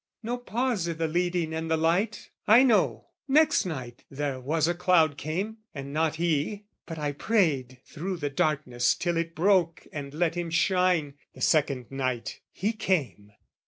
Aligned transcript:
No 0.23 0.37
pause 0.39 0.89
i' 0.89 0.93
the 0.93 1.07
leading 1.07 1.53
and 1.53 1.69
the 1.69 1.77
light! 1.77 2.31
I 2.47 2.63
know, 2.63 3.09
Next 3.27 3.67
night 3.67 4.03
there 4.09 4.39
was 4.39 4.67
a 4.67 4.73
cloud 4.73 5.15
came, 5.15 5.57
and 5.75 5.93
not 5.93 6.15
he: 6.15 6.65
But 6.87 6.97
I 6.97 7.11
prayed 7.11 7.81
through 7.85 8.17
the 8.17 8.31
darkness 8.31 8.95
till 8.95 9.15
it 9.15 9.35
broke 9.35 9.85
And 9.93 10.11
let 10.15 10.33
him 10.33 10.49
shine. 10.49 11.19
The 11.35 11.41
second 11.41 11.91
night, 11.91 12.39
he 12.51 12.73
came. 12.73 13.33